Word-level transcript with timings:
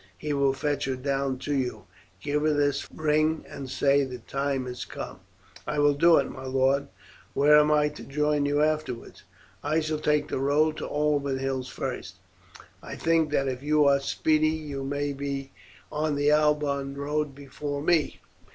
He 0.17 0.33
will 0.33 0.53
fetch 0.53 0.85
her 0.85 0.95
down 0.95 1.37
to 1.45 1.53
you. 1.53 1.85
Give 2.19 2.41
her 2.41 2.53
this 2.53 2.87
ring, 2.91 3.45
and 3.47 3.69
say 3.69 4.03
the 4.03 4.17
time 4.17 4.65
has 4.65 4.83
come." 4.83 5.19
"I 5.67 5.77
will 5.77 5.93
do 5.93 6.17
it, 6.17 6.27
my 6.27 6.43
lord. 6.45 6.87
Where 7.35 7.55
am 7.59 7.69
I 7.69 7.89
to 7.89 8.01
join 8.03 8.47
you 8.47 8.63
afterwards?" 8.63 9.21
"I 9.63 9.79
shall 9.79 9.99
take 9.99 10.27
the 10.29 10.39
road 10.39 10.77
to 10.77 10.85
the 10.85 10.89
Alban 10.89 11.37
Hills 11.37 11.67
first; 11.69 12.15
I 12.81 12.95
think 12.95 13.29
that 13.29 13.47
if 13.47 13.61
you 13.61 13.85
are 13.85 13.99
speedy, 13.99 14.47
you 14.47 14.83
may 14.83 15.13
be 15.13 15.51
on 15.91 16.15
the 16.15 16.31
Alban 16.31 16.95
road 16.97 17.35
before 17.35 17.83
me. 17.83 18.21